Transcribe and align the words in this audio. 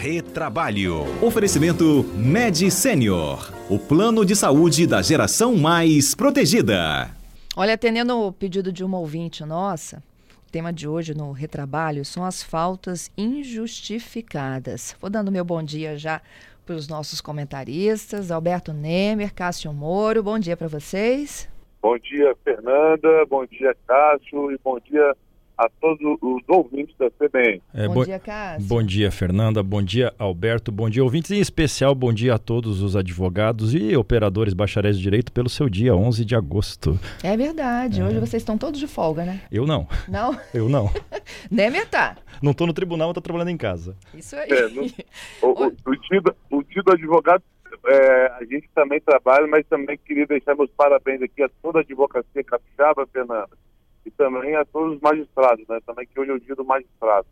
Retrabalho. 0.00 1.00
Oferecimento 1.20 2.04
Med 2.14 2.70
Senior, 2.70 3.52
o 3.68 3.80
plano 3.80 4.24
de 4.24 4.36
saúde 4.36 4.86
da 4.86 5.02
geração 5.02 5.56
mais 5.56 6.14
protegida. 6.14 7.10
Olha, 7.56 7.74
atendendo 7.74 8.16
o 8.16 8.32
pedido 8.32 8.70
de 8.70 8.84
uma 8.84 8.96
ouvinte 8.96 9.44
nossa, 9.44 10.00
o 10.46 10.52
tema 10.52 10.72
de 10.72 10.86
hoje 10.86 11.16
no 11.16 11.32
Retrabalho 11.32 12.04
são 12.04 12.24
as 12.24 12.44
faltas 12.44 13.10
injustificadas. 13.18 14.94
Vou 15.00 15.10
dando 15.10 15.32
meu 15.32 15.44
bom 15.44 15.60
dia 15.60 15.98
já 15.98 16.22
para 16.64 16.76
os 16.76 16.86
nossos 16.86 17.20
comentaristas, 17.20 18.30
Alberto 18.30 18.72
Nemer, 18.72 19.34
Cássio 19.34 19.72
Moro. 19.72 20.22
Bom 20.22 20.38
dia 20.38 20.56
para 20.56 20.68
vocês. 20.68 21.48
Bom 21.82 21.98
dia, 21.98 22.36
Fernanda. 22.44 23.26
Bom 23.28 23.44
dia, 23.46 23.76
Cássio. 23.84 24.52
E 24.52 24.60
bom 24.62 24.78
dia 24.78 25.16
a 25.58 25.68
todos 25.80 25.98
os 26.22 26.42
ouvintes 26.46 26.94
da 26.96 27.10
CBN. 27.10 27.60
É, 27.74 27.88
bom, 27.88 27.94
bom, 27.94 28.04
dia, 28.04 28.18
Cássio. 28.20 28.68
Bom 28.68 28.82
dia, 28.82 29.10
Fernanda. 29.10 29.60
Bom 29.60 29.82
dia, 29.82 30.14
Alberto. 30.16 30.70
Bom 30.70 30.88
dia, 30.88 31.02
ouvintes. 31.02 31.32
Em 31.32 31.40
especial, 31.40 31.96
bom 31.96 32.12
dia 32.12 32.34
a 32.34 32.38
todos 32.38 32.80
os 32.80 32.94
advogados 32.94 33.74
e 33.74 33.96
operadores 33.96 34.54
bacharéis 34.54 34.96
de 34.96 35.02
direito 35.02 35.32
pelo 35.32 35.48
seu 35.48 35.68
dia 35.68 35.96
11 35.96 36.24
de 36.24 36.36
agosto. 36.36 36.98
É 37.24 37.36
verdade. 37.36 38.00
É. 38.00 38.04
Hoje 38.04 38.20
vocês 38.20 38.40
estão 38.40 38.56
todos 38.56 38.78
de 38.78 38.86
folga, 38.86 39.24
né? 39.24 39.42
Eu 39.50 39.66
não. 39.66 39.88
Não? 40.06 40.38
Eu 40.54 40.68
não. 40.68 40.90
Nemer 41.50 41.88
tá. 41.88 42.16
Não 42.40 42.52
estou 42.52 42.66
no 42.66 42.72
tribunal, 42.72 43.10
estou 43.10 43.22
trabalhando 43.22 43.50
em 43.50 43.56
casa. 43.56 43.96
Isso 44.14 44.36
aí. 44.36 44.48
É, 44.50 44.68
no, 44.68 44.82
o, 45.42 45.64
o, 45.64 45.66
o, 45.66 45.96
dia, 45.96 46.22
o 46.50 46.62
dia 46.62 46.82
do 46.84 46.92
advogado 46.92 47.42
é, 47.84 48.26
a 48.38 48.44
gente 48.44 48.68
também 48.72 49.00
trabalha, 49.00 49.46
mas 49.48 49.66
também 49.66 49.98
queria 49.98 50.26
deixar 50.26 50.54
meus 50.54 50.70
parabéns 50.70 51.20
aqui 51.20 51.42
a 51.42 51.50
toda 51.60 51.80
a 51.80 51.82
advocacia 51.82 52.44
capixaba, 52.44 53.06
Fernanda 53.12 53.48
e 54.08 54.10
também 54.10 54.56
a 54.56 54.64
todos 54.64 54.96
os 54.96 55.00
magistrados, 55.00 55.66
né? 55.68 55.78
Também 55.86 56.06
que 56.06 56.18
hoje 56.18 56.30
é 56.30 56.34
o 56.34 56.40
dia 56.40 56.56
do 56.56 56.64
magistrado. 56.64 57.26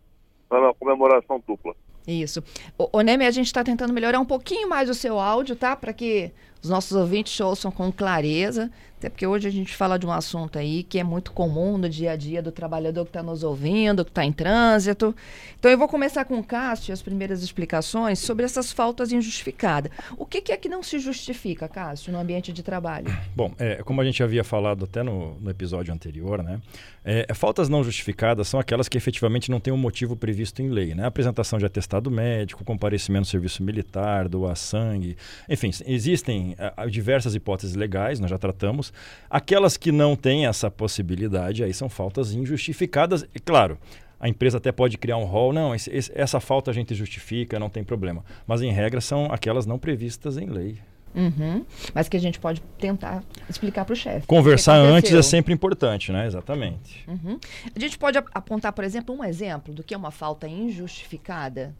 É 0.50 0.54
uma 0.54 0.74
comemoração 0.74 1.42
dupla. 1.46 1.74
Isso. 2.06 2.42
O 2.78 3.00
Neme, 3.00 3.26
a 3.26 3.30
gente 3.32 3.46
está 3.46 3.64
tentando 3.64 3.92
melhorar 3.92 4.20
um 4.20 4.24
pouquinho 4.24 4.68
mais 4.68 4.88
o 4.88 4.94
seu 4.94 5.18
áudio, 5.18 5.56
tá? 5.56 5.74
Para 5.74 5.92
que 5.92 6.30
os 6.66 6.70
nossos 6.70 6.96
ouvintes 6.96 7.38
ouçam 7.40 7.70
com 7.70 7.92
clareza. 7.92 8.70
Até 8.98 9.10
porque 9.10 9.26
hoje 9.26 9.46
a 9.46 9.50
gente 9.50 9.76
fala 9.76 9.98
de 9.98 10.06
um 10.06 10.10
assunto 10.10 10.58
aí 10.58 10.82
que 10.82 10.98
é 10.98 11.04
muito 11.04 11.30
comum 11.32 11.76
no 11.76 11.86
dia 11.86 12.12
a 12.12 12.16
dia 12.16 12.42
do 12.42 12.50
trabalhador 12.50 13.04
que 13.04 13.10
está 13.10 13.22
nos 13.22 13.42
ouvindo, 13.42 14.02
que 14.02 14.10
está 14.10 14.24
em 14.24 14.32
trânsito. 14.32 15.14
Então 15.58 15.70
eu 15.70 15.76
vou 15.76 15.86
começar 15.86 16.24
com 16.24 16.38
o 16.38 16.42
Cássio 16.42 16.94
as 16.94 17.02
primeiras 17.02 17.42
explicações 17.42 18.18
sobre 18.18 18.46
essas 18.46 18.72
faltas 18.72 19.12
injustificadas. 19.12 19.92
O 20.16 20.24
que, 20.24 20.40
que 20.40 20.50
é 20.50 20.56
que 20.56 20.68
não 20.68 20.82
se 20.82 20.98
justifica, 20.98 21.68
Cássio, 21.68 22.10
no 22.10 22.18
ambiente 22.18 22.54
de 22.54 22.62
trabalho? 22.62 23.06
Bom, 23.36 23.52
é, 23.58 23.82
como 23.82 24.00
a 24.00 24.04
gente 24.04 24.22
havia 24.22 24.42
falado 24.42 24.86
até 24.86 25.02
no, 25.02 25.38
no 25.40 25.50
episódio 25.50 25.92
anterior, 25.92 26.42
né? 26.42 26.58
É, 27.04 27.32
faltas 27.34 27.68
não 27.68 27.84
justificadas 27.84 28.48
são 28.48 28.58
aquelas 28.58 28.88
que 28.88 28.98
efetivamente 28.98 29.48
não 29.50 29.60
têm 29.60 29.72
um 29.72 29.76
motivo 29.76 30.16
previsto 30.16 30.60
em 30.62 30.70
lei, 30.70 30.94
né? 30.94 31.06
Apresentação 31.06 31.58
de 31.58 31.66
atestado 31.66 32.10
médico, 32.10 32.64
comparecimento 32.64 33.20
no 33.20 33.26
serviço 33.26 33.62
militar, 33.62 34.28
doar 34.28 34.56
sangue, 34.56 35.16
enfim, 35.48 35.70
existem 35.86 36.55
a, 36.76 36.86
diversas 36.86 37.34
hipóteses 37.34 37.76
legais, 37.76 38.20
nós 38.20 38.30
já 38.30 38.38
tratamos 38.38 38.92
Aquelas 39.28 39.76
que 39.76 39.92
não 39.92 40.16
têm 40.16 40.46
essa 40.46 40.70
possibilidade, 40.70 41.62
aí 41.62 41.72
são 41.72 41.88
faltas 41.88 42.32
injustificadas. 42.32 43.26
E 43.34 43.38
claro, 43.38 43.78
a 44.18 44.28
empresa 44.28 44.58
até 44.58 44.72
pode 44.72 44.96
criar 44.98 45.16
um 45.16 45.24
rol, 45.24 45.52
não, 45.52 45.74
esse, 45.74 45.90
esse, 45.90 46.12
essa 46.14 46.40
falta 46.40 46.70
a 46.70 46.74
gente 46.74 46.94
justifica, 46.94 47.58
não 47.58 47.68
tem 47.68 47.84
problema. 47.84 48.24
Mas 48.46 48.62
em 48.62 48.72
regra 48.72 49.00
são 49.00 49.26
aquelas 49.30 49.66
não 49.66 49.78
previstas 49.78 50.36
em 50.36 50.46
lei. 50.46 50.78
Uhum. 51.14 51.64
Mas 51.94 52.08
que 52.08 52.16
a 52.16 52.20
gente 52.20 52.38
pode 52.38 52.60
tentar 52.78 53.24
explicar 53.48 53.84
para 53.84 53.94
o 53.94 53.96
chefe. 53.96 54.26
Conversar 54.26 54.76
antes 54.76 55.12
é 55.12 55.22
sempre 55.22 55.52
importante, 55.52 56.12
né? 56.12 56.26
Exatamente. 56.26 57.04
Uhum. 57.08 57.38
A 57.74 57.78
gente 57.78 57.96
pode 57.96 58.18
apontar, 58.18 58.72
por 58.72 58.84
exemplo, 58.84 59.14
um 59.14 59.24
exemplo 59.24 59.72
do 59.72 59.82
que 59.82 59.94
é 59.94 59.96
uma 59.96 60.10
falta 60.10 60.46
injustificada? 60.46 61.74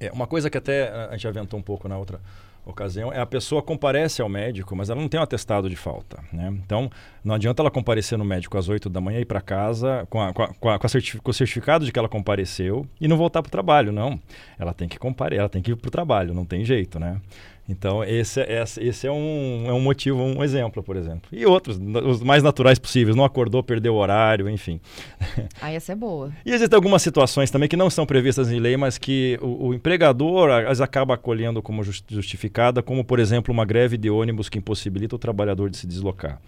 É, 0.00 0.10
uma 0.10 0.26
coisa 0.26 0.50
que 0.50 0.58
até 0.58 0.88
a 0.88 1.12
gente 1.12 1.28
aventou 1.28 1.58
um 1.58 1.62
pouco 1.62 1.88
na 1.88 1.96
outra 1.96 2.20
ocasião 2.66 3.12
é 3.12 3.20
a 3.20 3.26
pessoa 3.26 3.62
comparece 3.62 4.20
ao 4.20 4.28
médico, 4.28 4.74
mas 4.74 4.90
ela 4.90 5.00
não 5.00 5.08
tem 5.08 5.18
um 5.18 5.22
atestado 5.22 5.70
de 5.70 5.76
falta. 5.76 6.18
Né? 6.32 6.52
Então, 6.64 6.90
não 7.24 7.34
adianta 7.34 7.62
ela 7.62 7.70
comparecer 7.70 8.18
no 8.18 8.24
médico 8.24 8.58
às 8.58 8.68
8 8.68 8.90
da 8.90 9.00
manhã 9.00 9.20
e 9.20 9.22
ir 9.22 9.24
para 9.24 9.40
casa 9.40 10.06
com, 10.10 10.20
a, 10.20 10.32
com, 10.32 10.42
a, 10.42 10.48
com, 10.48 10.68
a 10.68 10.78
com, 10.78 11.30
o 11.30 11.32
certificado 11.32 11.84
de 11.84 11.92
que 11.92 11.98
ela 11.98 12.08
compareceu 12.08 12.86
e 13.00 13.06
não 13.06 13.16
voltar 13.16 13.40
para 13.42 13.48
o 13.48 13.52
trabalho, 13.52 13.92
não. 13.92 14.20
Ela 14.58 14.74
tem 14.74 14.88
que 14.88 14.98
comparecer, 14.98 15.38
ela 15.38 15.48
tem 15.48 15.62
que 15.62 15.70
ir 15.70 15.76
para 15.76 15.88
o 15.88 15.90
trabalho, 15.90 16.34
não 16.34 16.44
tem 16.44 16.64
jeito, 16.64 16.98
né? 16.98 17.20
Então, 17.68 18.04
esse, 18.04 18.40
é, 18.40 18.62
esse 18.62 19.06
é, 19.06 19.10
um, 19.10 19.64
é 19.66 19.72
um 19.72 19.80
motivo, 19.80 20.22
um 20.22 20.42
exemplo, 20.42 20.82
por 20.82 20.96
exemplo. 20.96 21.28
E 21.32 21.44
outros, 21.44 21.78
os 22.04 22.22
mais 22.22 22.42
naturais 22.42 22.78
possíveis. 22.78 23.16
Não 23.16 23.24
acordou, 23.24 23.62
perdeu 23.62 23.94
o 23.94 23.96
horário, 23.96 24.48
enfim. 24.48 24.80
Ah, 25.60 25.72
essa 25.72 25.92
é 25.92 25.94
boa. 25.94 26.32
E 26.44 26.52
existem 26.52 26.76
algumas 26.76 27.02
situações 27.02 27.50
também 27.50 27.68
que 27.68 27.76
não 27.76 27.88
são 27.90 28.06
previstas 28.06 28.50
em 28.50 28.60
lei, 28.60 28.76
mas 28.76 28.98
que 28.98 29.38
o, 29.40 29.68
o 29.68 29.74
empregador 29.74 30.50
as 30.50 30.80
acaba 30.80 31.14
acolhendo 31.14 31.62
como 31.62 31.82
justificada, 31.82 32.82
como, 32.82 33.04
por 33.04 33.18
exemplo, 33.18 33.52
uma 33.52 33.64
greve 33.64 33.96
de 33.96 34.10
ônibus 34.10 34.48
que 34.48 34.58
impossibilita 34.58 35.16
o 35.16 35.18
trabalhador 35.18 35.70
de 35.70 35.76
se 35.76 35.86
deslocar. 35.86 36.40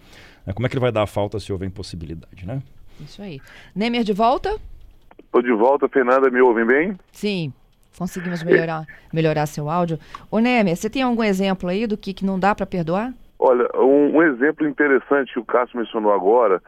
Né, 0.45 0.53
como 0.53 0.65
é 0.65 0.69
que 0.69 0.75
ele 0.75 0.81
vai 0.81 0.91
dar 0.91 1.03
a 1.03 1.07
falta 1.07 1.39
se 1.39 1.51
houver 1.51 1.67
impossibilidade, 1.67 2.45
né? 2.45 2.61
Isso 2.99 3.21
aí. 3.21 3.41
Nemer, 3.75 4.03
de 4.03 4.13
volta? 4.13 4.57
Estou 5.23 5.41
de 5.41 5.53
volta, 5.53 5.87
Fernanda, 5.87 6.29
me 6.29 6.41
ouvem 6.41 6.65
bem? 6.65 6.97
Sim. 7.11 7.53
Conseguimos 7.97 8.43
melhorar, 8.43 8.85
melhorar 9.13 9.45
seu 9.45 9.69
áudio. 9.69 9.99
Ô 10.31 10.39
Nemer, 10.39 10.75
você 10.75 10.89
tem 10.89 11.01
algum 11.01 11.23
exemplo 11.23 11.69
aí 11.69 11.85
do 11.85 11.97
que, 11.97 12.13
que 12.13 12.25
não 12.25 12.39
dá 12.39 12.55
para 12.55 12.65
perdoar? 12.65 13.13
Olha, 13.37 13.67
um, 13.75 14.17
um, 14.17 14.23
exemplo 14.23 14.67
interessante 14.67 15.33
que 15.33 15.39
o 15.39 15.45
Cássio 15.45 15.77
mencionou 15.77 16.11
agora, 16.11 16.61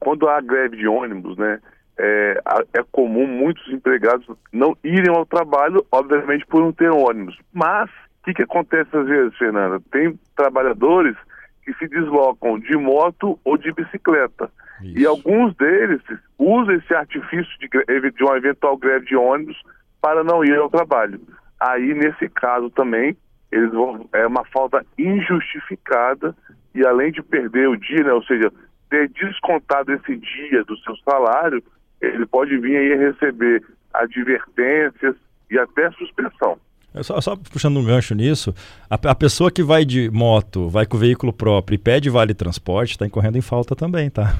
quando 0.00 0.28
há 0.28 0.40
greve 0.40 0.76
de 0.76 0.86
ônibus, 0.88 1.36
né, 1.36 1.60
é, 1.98 2.40
é, 2.72 2.82
comum 2.90 3.26
muitos 3.26 3.66
empregados 3.72 4.26
não 4.52 4.76
irem 4.82 5.14
ao 5.14 5.26
trabalho, 5.26 5.84
obviamente 5.92 6.46
por 6.46 6.60
não 6.60 6.72
ter 6.72 6.90
ônibus. 6.90 7.38
Mas, 7.52 7.90
o 7.90 8.24
que, 8.24 8.34
que 8.34 8.42
acontece 8.42 8.96
às 8.96 9.06
vezes, 9.06 9.36
Fernanda? 9.36 9.80
Tem 9.92 10.18
trabalhadores 10.36 11.16
que 11.62 11.72
se 11.74 11.88
deslocam 11.88 12.58
de 12.58 12.76
moto 12.76 13.38
ou 13.44 13.56
de 13.56 13.72
bicicleta. 13.72 14.50
Isso. 14.82 14.98
E 14.98 15.06
alguns 15.06 15.54
deles 15.56 16.00
usam 16.38 16.74
esse 16.74 16.92
artifício 16.94 17.52
de, 17.58 17.68
de 18.10 18.24
uma 18.24 18.36
eventual 18.36 18.76
greve 18.76 19.06
de 19.06 19.16
ônibus 19.16 19.56
para 20.04 20.22
não 20.22 20.44
ir 20.44 20.54
ao 20.58 20.68
trabalho. 20.68 21.18
Aí, 21.58 21.94
nesse 21.94 22.28
caso 22.28 22.68
também, 22.68 23.16
eles 23.50 23.72
vão, 23.72 24.06
é 24.12 24.26
uma 24.26 24.44
falta 24.44 24.84
injustificada 24.98 26.36
e 26.74 26.86
além 26.86 27.10
de 27.10 27.22
perder 27.22 27.70
o 27.70 27.76
dia, 27.76 28.04
né, 28.04 28.12
ou 28.12 28.22
seja, 28.24 28.52
ter 28.90 29.08
descontado 29.08 29.94
esse 29.94 30.14
dia 30.16 30.62
do 30.64 30.76
seu 30.80 30.94
salário, 30.96 31.62
ele 32.02 32.26
pode 32.26 32.54
vir 32.58 32.76
aí 32.76 32.98
receber 32.98 33.64
advertências 33.94 35.16
e 35.50 35.58
até 35.58 35.90
suspensão. 35.92 36.58
Só, 37.02 37.20
só, 37.20 37.36
puxando 37.36 37.78
um 37.78 37.84
gancho 37.84 38.14
nisso, 38.14 38.54
a, 38.88 38.94
a, 38.94 39.14
pessoa 39.14 39.50
que 39.50 39.64
vai 39.64 39.84
de 39.84 40.08
moto, 40.10 40.68
vai 40.68 40.86
com 40.86 40.96
o 40.96 41.00
veículo 41.00 41.32
próprio 41.32 41.74
e 41.74 41.78
pede 41.78 42.08
vale 42.08 42.32
transporte, 42.34 42.92
está 42.92 43.04
incorrendo 43.04 43.36
em 43.36 43.40
falta 43.40 43.74
também, 43.74 44.08
tá? 44.08 44.38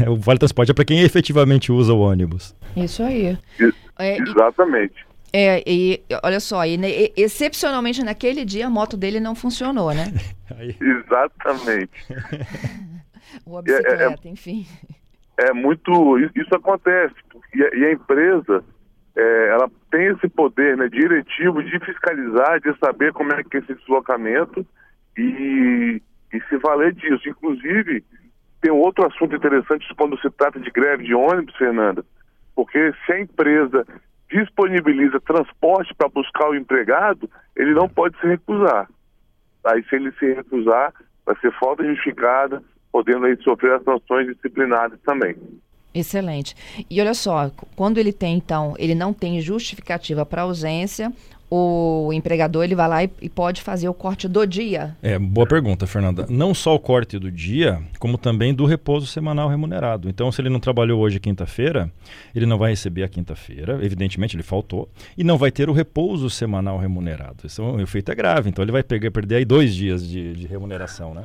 O 0.08 0.16
vale 0.16 0.38
transporte 0.38 0.70
é 0.70 0.74
para 0.74 0.84
quem 0.84 1.00
efetivamente 1.00 1.70
usa 1.70 1.92
o 1.92 2.00
ônibus. 2.00 2.56
Isso 2.74 3.02
aí. 3.02 3.36
É, 3.98 4.16
Exatamente. 4.16 4.94
E, 5.32 5.38
é, 5.38 5.62
e 5.66 6.02
olha 6.22 6.40
só, 6.40 6.64
e, 6.64 6.78
excepcionalmente 7.16 8.02
naquele 8.02 8.46
dia 8.46 8.66
a 8.66 8.70
moto 8.70 8.96
dele 8.96 9.20
não 9.20 9.34
funcionou, 9.34 9.92
né? 9.92 10.12
Exatamente. 10.80 11.90
Ou 13.44 13.58
a 13.58 13.62
bicicleta, 13.62 14.04
é, 14.24 14.28
é, 14.28 14.30
enfim. 14.30 14.66
É 15.36 15.52
muito. 15.52 16.18
Isso 16.34 16.54
acontece. 16.54 17.14
E 17.54 17.58
e 17.58 17.84
a 17.84 17.92
empresa 17.92 18.64
é, 19.20 19.48
ela 19.48 19.70
tem 19.90 20.06
esse 20.06 20.28
poder 20.28 20.76
né, 20.76 20.88
diretivo 20.88 21.62
de 21.62 21.78
fiscalizar, 21.80 22.60
de 22.60 22.74
saber 22.78 23.12
como 23.12 23.32
é 23.32 23.44
que 23.44 23.58
é 23.58 23.60
esse 23.60 23.74
deslocamento 23.74 24.66
e, 25.16 26.00
e 26.32 26.40
se 26.48 26.56
valer 26.56 26.94
disso. 26.94 27.28
Inclusive, 27.28 28.02
tem 28.62 28.70
outro 28.72 29.06
assunto 29.06 29.36
interessante 29.36 29.86
quando 29.96 30.18
se 30.20 30.30
trata 30.30 30.58
de 30.58 30.70
greve 30.70 31.04
de 31.04 31.14
ônibus, 31.14 31.54
Fernanda, 31.56 32.04
porque 32.54 32.94
se 33.04 33.12
a 33.12 33.20
empresa 33.20 33.86
disponibiliza 34.30 35.20
transporte 35.20 35.94
para 35.94 36.08
buscar 36.08 36.48
o 36.48 36.54
empregado, 36.54 37.28
ele 37.54 37.74
não 37.74 37.88
pode 37.88 38.18
se 38.20 38.26
recusar. 38.26 38.88
Aí, 39.66 39.84
se 39.84 39.96
ele 39.96 40.12
se 40.12 40.32
recusar, 40.32 40.94
vai 41.26 41.36
ser 41.40 41.52
falta 41.58 41.84
justificada, 41.84 42.62
podendo 42.90 43.26
aí 43.26 43.36
sofrer 43.42 43.74
as 43.74 43.84
sanções 43.84 44.28
disciplinares 44.28 44.98
também. 45.02 45.36
Excelente. 45.94 46.54
E 46.88 47.00
olha 47.00 47.14
só, 47.14 47.50
quando 47.74 47.98
ele 47.98 48.12
tem, 48.12 48.36
então, 48.36 48.74
ele 48.78 48.94
não 48.94 49.12
tem 49.12 49.40
justificativa 49.40 50.24
para 50.24 50.42
ausência, 50.42 51.12
o 51.50 52.12
empregador 52.12 52.62
ele 52.62 52.76
vai 52.76 52.88
lá 52.88 53.02
e, 53.02 53.10
e, 53.20 53.28
pode 53.28 53.60
fazer 53.60 53.88
o 53.88 53.94
corte 53.94 54.28
do 54.28 54.46
dia? 54.46 54.96
É, 55.02 55.18
boa 55.18 55.46
pergunta, 55.46 55.84
Fernanda. 55.84 56.24
Não 56.30 56.54
só 56.54 56.76
o 56.76 56.78
corte 56.78 57.18
do 57.18 57.30
dia, 57.30 57.82
como 57.98 58.16
também 58.16 58.54
do 58.54 58.64
repouso 58.64 59.06
semanal 59.06 59.48
remunerado. 59.48 60.08
Então, 60.08 60.30
se 60.30 60.40
ele 60.40 60.48
não 60.48 60.60
trabalhou 60.60 61.00
hoje 61.00 61.18
quinta-feira, 61.18 61.90
ele 62.32 62.46
não 62.46 62.56
vai 62.56 62.70
receber 62.70 63.02
a 63.02 63.08
quinta-feira, 63.08 63.84
evidentemente 63.84 64.36
ele 64.36 64.44
faltou, 64.44 64.88
e 65.18 65.24
não 65.24 65.36
vai 65.36 65.50
ter 65.50 65.68
o 65.68 65.72
repouso 65.72 66.30
semanal 66.30 66.78
remunerado. 66.78 67.46
Isso 67.46 67.60
é 67.60 67.64
um 67.64 67.80
efeito 67.80 68.12
é 68.12 68.14
grave, 68.14 68.48
então 68.48 68.62
ele 68.62 68.72
vai 68.72 68.84
pegar, 68.84 69.10
perder 69.10 69.36
aí 69.36 69.44
dois 69.44 69.74
dias 69.74 70.06
de, 70.06 70.34
de 70.34 70.46
remuneração, 70.46 71.12
né? 71.12 71.24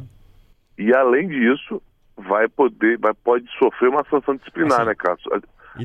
E 0.77 0.93
além 0.93 1.27
disso, 1.27 1.81
vai 2.17 2.47
poder, 2.47 2.97
vai, 2.97 3.13
pode 3.13 3.45
sofrer 3.59 3.89
uma 3.89 4.03
sanção 4.09 4.35
disciplinar, 4.35 4.79
assim, 4.81 4.89
né, 4.89 4.95
Cássio? 4.95 5.31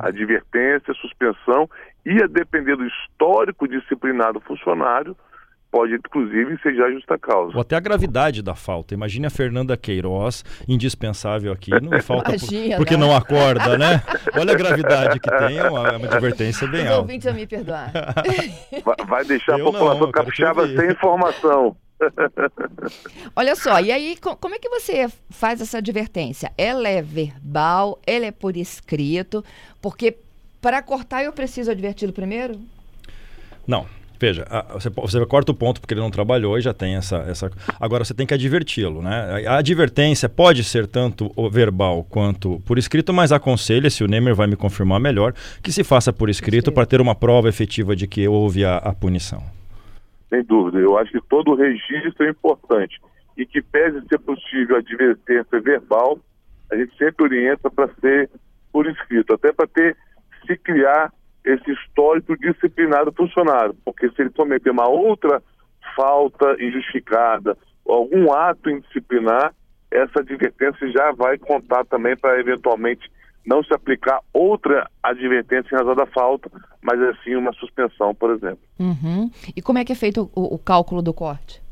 Advertência, 0.01 0.95
suspensão 0.95 1.69
E 2.07 2.23
a 2.23 2.27
depender 2.29 2.77
do 2.77 2.87
histórico 2.87 3.67
disciplinar 3.67 4.33
do 4.33 4.41
funcionário, 4.41 5.17
pode 5.71 5.95
inclusive 5.95 6.55
ensejar 6.55 6.91
justa 6.93 7.19
causa. 7.19 7.55
Ou 7.55 7.61
até 7.61 7.77
a 7.77 7.81
gravidade 7.81 8.43
da 8.43 8.55
falta. 8.55 8.95
Imagine 8.95 9.27
a 9.27 9.31
Fernanda 9.31 9.77
Queiroz, 9.77 10.45
indispensável 10.69 11.53
aqui, 11.53 11.71
não 11.81 11.99
falta 12.03 12.31
Imagina. 12.31 12.77
porque 12.77 12.97
não 12.97 13.15
acorda, 13.15 13.77
né? 13.79 14.03
Olha 14.39 14.53
a 14.53 14.57
gravidade 14.57 15.21
que 15.21 15.29
tem, 15.31 15.59
é 15.59 15.69
uma, 15.69 15.97
uma 15.97 16.07
advertência 16.07 16.67
bem 16.69 16.83
Os 16.83 16.87
alta. 16.89 17.01
ouvintes 17.01 17.27
a 17.27 17.33
me 17.33 17.47
perdoar. 17.47 17.91
Vai, 18.85 19.07
vai 19.07 19.25
deixar 19.25 19.59
Eu 19.59 19.69
a 19.69 19.73
população 19.73 20.07
não, 20.07 20.13
capixaba 20.13 20.67
sem 20.69 20.91
informação. 20.91 21.77
Olha 23.37 23.55
só, 23.57 23.81
e 23.81 23.93
aí, 23.93 24.17
co- 24.17 24.37
como 24.37 24.55
é 24.55 24.59
que 24.59 24.69
você 24.69 25.09
faz 25.31 25.61
essa 25.61 25.79
advertência? 25.79 26.53
Ela 26.57 26.89
é 26.89 27.03
verbal, 27.03 27.99
ela 28.07 28.27
é 28.27 28.31
por 28.33 28.57
escrito, 28.57 29.45
porque 29.81 30.17
para 30.61 30.83
cortar 30.83 31.25
eu 31.25 31.33
preciso 31.33 31.71
adverti-lo 31.71 32.13
primeiro? 32.13 32.59
Não. 33.67 33.87
Veja, 34.21 34.47
você, 34.75 35.25
corta 35.25 35.51
o 35.51 35.55
ponto 35.55 35.81
porque 35.81 35.95
ele 35.95 36.01
não 36.03 36.11
trabalhou 36.11 36.59
e 36.59 36.61
já 36.61 36.75
tem 36.75 36.95
essa. 36.95 37.25
essa... 37.27 37.51
Agora 37.81 38.05
você 38.05 38.13
tem 38.13 38.27
que 38.27 38.35
adverti-lo, 38.35 39.01
né? 39.01 39.47
A 39.47 39.57
advertência 39.57 40.29
pode 40.29 40.63
ser 40.63 40.87
tanto 40.87 41.33
verbal 41.51 42.05
quanto 42.11 42.61
por 42.67 42.77
escrito, 42.77 43.15
mas 43.15 43.33
aconselha, 43.33 43.89
se 43.89 44.05
o 44.05 44.07
Nemer 44.07 44.35
vai 44.35 44.47
me 44.47 44.57
confirmar 44.57 45.01
melhor, 45.01 45.33
que 45.63 45.73
se 45.73 45.83
faça 45.83 46.13
por 46.13 46.29
escrito 46.29 46.51
Escrito. 46.51 46.73
para 46.73 46.85
ter 46.85 47.01
uma 47.01 47.15
prova 47.15 47.49
efetiva 47.49 47.97
de 47.97 48.07
que 48.07 48.29
houve 48.29 48.63
a, 48.63 48.77
a 48.77 48.93
punição. 48.93 49.43
Sem 50.31 50.43
dúvida. 50.45 50.79
Eu 50.79 50.97
acho 50.97 51.13
que 51.13 51.21
todo 51.29 51.55
registro 51.55 52.25
é 52.25 52.31
importante. 52.31 52.99
E 53.37 53.45
que 53.45 53.61
pese 53.61 54.01
ser 54.09 54.19
possível 54.21 54.77
a 54.77 54.79
advertência 54.79 55.61
verbal, 55.61 56.19
a 56.73 56.77
gente 56.77 56.97
sempre 56.97 57.25
orienta 57.25 57.69
para 57.71 57.93
ser 58.01 58.31
por 58.73 58.87
escrito, 58.87 59.35
até 59.35 59.53
para 59.53 59.67
ter 59.67 59.97
se 60.47 60.57
criar 60.57 61.13
esse 61.45 61.71
histórico 61.73 62.39
disciplinar 62.39 63.05
do 63.05 63.13
funcionário. 63.13 63.75
Porque 63.85 64.09
se 64.11 64.23
ele 64.23 64.31
cometer 64.31 64.71
uma 64.71 64.89
outra 64.89 65.43
falta 65.97 66.57
injustificada, 66.63 67.57
algum 67.87 68.33
ato 68.33 68.71
indisciplinar, 68.71 69.53
essa 69.91 70.21
advertência 70.21 70.89
já 70.93 71.11
vai 71.13 71.37
contar 71.39 71.85
também 71.87 72.17
para 72.17 72.39
eventualmente 72.39 73.11
não 73.47 73.63
se 73.63 73.75
aplicar 73.75 74.21
outra 74.33 74.89
advertência 75.03 75.75
em 75.75 75.79
razão 75.79 75.95
da 75.95 76.07
falta, 76.07 76.51
mas 76.83 77.01
assim 77.01 77.35
uma 77.35 77.53
suspensão, 77.55 78.15
por 78.15 78.31
exemplo. 78.31 78.61
Uhum. 78.79 79.31
E 79.57 79.63
como 79.63 79.79
é 79.79 79.85
que 79.85 79.93
é 79.93 79.97
feito 79.97 80.31
o, 80.35 80.55
o 80.55 80.59
cálculo 80.59 81.03
do 81.03 81.13
corte? 81.15 81.63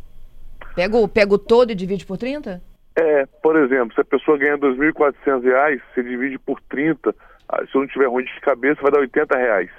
Pega 0.75 0.97
o, 0.97 1.09
pega 1.09 1.35
o 1.35 1.39
todo 1.39 1.71
e 1.71 1.75
divide 1.75 2.07
por 2.07 2.17
30? 2.17 2.63
É, 2.97 3.27
por 3.43 3.57
exemplo, 3.57 3.95
se 3.95 4.01
a 4.01 4.05
pessoa 4.05 4.39
ganha 4.39 4.59
2.400 4.59 5.43
reais, 5.43 5.81
você 5.95 6.03
divide 6.03 6.39
por 6.39 6.61
30, 6.69 7.15
ah, 7.49 7.65
se 7.67 7.75
eu 7.77 7.83
não 7.83 7.89
tiver 7.89 8.07
ruim 8.07 8.25
de 8.25 8.41
cabeça, 8.41 8.83
vai 8.83 8.91
dar 8.91 9.01
80 9.01 9.39
reais. 9.39 9.71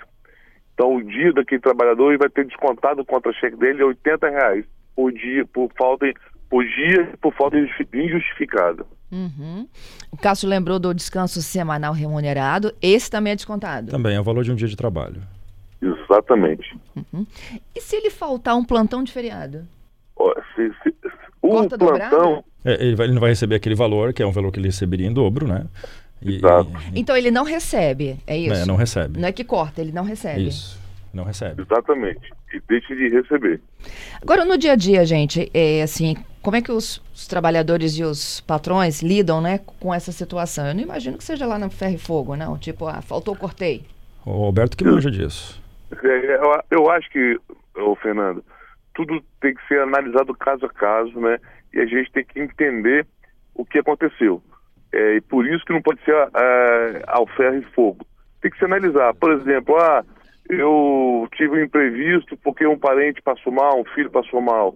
Então, 0.73 0.95
o 0.95 1.03
dia 1.03 1.33
daquele 1.33 1.61
trabalhador 1.61 2.17
vai 2.17 2.29
ter 2.29 2.45
descontado 2.45 3.01
o 3.01 3.05
contra-cheque 3.05 3.57
dele 3.57 3.81
é 3.81 3.85
80 3.85 4.29
reais 4.29 4.65
por 4.95 5.11
dia, 5.11 5.45
por 5.45 5.69
falta, 5.77 6.05
por 6.49 6.63
dia, 6.63 7.09
por 7.21 7.33
falta 7.33 7.57
injusti- 7.57 7.87
injustificada. 7.93 8.85
Uhum. 9.11 9.67
O 10.11 10.17
Cássio 10.17 10.47
lembrou 10.47 10.77
do 10.79 10.93
descanso 10.93 11.41
semanal 11.41 11.93
remunerado. 11.93 12.73
Esse 12.81 13.09
também 13.09 13.33
é 13.33 13.35
descontado. 13.35 13.91
Também 13.91 14.15
é 14.15 14.19
o 14.21 14.23
valor 14.23 14.43
de 14.43 14.51
um 14.51 14.55
dia 14.55 14.67
de 14.67 14.75
trabalho. 14.75 15.21
Exatamente. 15.81 16.77
E 17.75 17.81
se 17.81 17.95
ele 17.95 18.09
faltar 18.09 18.55
um 18.55 18.63
plantão 18.63 19.03
de 19.03 19.11
feriado? 19.11 19.65
Se- 20.55 20.71
se- 20.83 20.95
o 21.41 21.49
Corta 21.49 21.77
plantão, 21.77 22.43
É, 22.65 22.73
ele, 22.83 22.95
vai- 22.95 23.05
ele 23.05 23.13
não 23.13 23.21
vai 23.21 23.29
receber 23.29 23.55
aquele 23.55 23.75
valor, 23.75 24.11
que 24.13 24.21
é 24.21 24.27
um 24.27 24.31
valor 24.31 24.51
que 24.51 24.59
ele 24.59 24.67
receberia 24.67 25.07
em 25.07 25.13
dobro, 25.13 25.47
né? 25.47 25.65
E, 26.21 26.35
Exato. 26.35 26.69
e- 26.93 26.99
Então 26.99 27.15
ele 27.15 27.31
não 27.31 27.45
recebe, 27.45 28.19
é 28.27 28.37
isso? 28.37 28.53
é, 28.63 28.65
não 28.65 28.75
recebe. 28.75 29.17
Não 29.17 29.27
é 29.29 29.31
que 29.31 29.45
corta, 29.45 29.79
ele 29.79 29.93
não 29.93 30.03
recebe. 30.03 30.47
Isso. 30.49 30.77
Não 31.13 31.23
recebe. 31.23 31.61
exatamente, 31.63 32.29
e 32.53 32.61
deixe 32.67 32.93
de 32.95 33.09
receber. 33.09 33.59
Agora, 34.21 34.43
no 34.45 34.57
dia 34.57 34.73
a 34.73 34.75
dia, 34.75 35.03
gente, 35.05 35.49
é 35.53 35.81
assim, 35.81 36.15
como 36.41 36.55
é 36.55 36.61
que 36.61 36.71
os, 36.71 37.01
os 37.13 37.27
trabalhadores 37.27 37.97
e 37.97 38.03
os 38.03 38.41
patrões 38.41 39.01
lidam, 39.01 39.41
né, 39.41 39.59
com 39.79 39.93
essa 39.93 40.11
situação? 40.11 40.67
Eu 40.67 40.73
não 40.73 40.81
imagino 40.81 41.17
que 41.17 41.23
seja 41.23 41.45
lá 41.45 41.59
no 41.59 41.69
ferro 41.69 41.95
e 41.95 41.97
fogo, 41.97 42.35
não. 42.35 42.57
Tipo, 42.57 42.87
ah, 42.87 43.01
faltou, 43.01 43.35
cortei. 43.35 43.85
O 44.25 44.45
Alberto 44.45 44.77
que 44.77 44.83
manja 44.83 45.11
disso. 45.11 45.61
É, 46.03 46.35
Eu, 46.35 46.63
eu 46.71 46.91
acho 46.91 47.09
que, 47.09 47.39
ô, 47.75 47.95
Fernando, 47.95 48.43
tudo 48.93 49.21
tem 49.41 49.53
que 49.53 49.67
ser 49.67 49.81
analisado 49.81 50.33
caso 50.33 50.65
a 50.65 50.69
caso, 50.69 51.19
né? 51.19 51.37
E 51.73 51.79
a 51.79 51.85
gente 51.85 52.11
tem 52.11 52.23
que 52.23 52.39
entender 52.39 53.05
o 53.53 53.65
que 53.65 53.79
aconteceu. 53.79 54.41
É, 54.91 55.15
e 55.15 55.21
por 55.21 55.45
isso 55.45 55.63
que 55.65 55.73
não 55.73 55.81
pode 55.81 56.03
ser 56.03 56.15
ah, 56.15 57.03
ao 57.07 57.27
ferro 57.27 57.57
e 57.57 57.63
fogo. 57.73 58.05
Tem 58.41 58.49
que 58.49 58.57
se 58.57 58.65
analisar. 58.65 59.13
Por 59.13 59.31
exemplo, 59.33 59.75
ah, 59.77 60.03
eu 60.49 61.27
tive 61.35 61.59
um 61.59 61.63
imprevisto 61.63 62.35
porque 62.37 62.65
um 62.65 62.77
parente 62.77 63.21
passou 63.21 63.51
mal, 63.51 63.79
um 63.79 63.85
filho 63.85 64.09
passou 64.09 64.41
mal. 64.41 64.75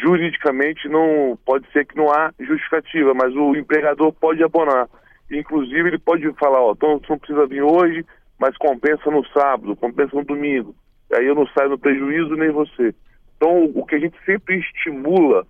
Juridicamente 0.00 0.88
não 0.88 1.38
pode 1.44 1.70
ser 1.72 1.84
que 1.86 1.96
não 1.96 2.10
há 2.10 2.32
justificativa, 2.38 3.12
mas 3.14 3.34
o 3.34 3.56
empregador 3.56 4.12
pode 4.12 4.42
abonar. 4.42 4.88
Inclusive 5.30 5.88
ele 5.88 5.98
pode 5.98 6.30
falar, 6.34 6.60
ó, 6.60 6.72
então 6.72 6.98
você 6.98 7.06
não 7.10 7.18
precisa 7.18 7.46
vir 7.46 7.62
hoje, 7.62 8.04
mas 8.38 8.56
compensa 8.56 9.10
no 9.10 9.26
sábado, 9.28 9.76
compensa 9.76 10.14
no 10.14 10.24
domingo. 10.24 10.74
Aí 11.12 11.26
eu 11.26 11.34
não 11.34 11.46
saio 11.48 11.70
no 11.70 11.78
prejuízo 11.78 12.36
nem 12.36 12.50
você. 12.50 12.94
Então 13.36 13.64
o 13.74 13.84
que 13.84 13.96
a 13.96 13.98
gente 13.98 14.16
sempre 14.24 14.58
estimula 14.58 15.46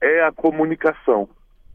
é 0.00 0.22
a 0.22 0.32
comunicação. 0.32 1.28